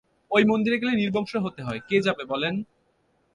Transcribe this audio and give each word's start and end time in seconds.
ঐ 0.31 0.37
মন্দিরে 0.45 0.77
গেলে 0.77 0.93
নির্বংশ 0.95 1.31
হতে 1.35 1.61
হয়, 1.63 1.79
কে 1.89 1.97
যাবে 2.01 2.23
বলেন? 2.25 2.53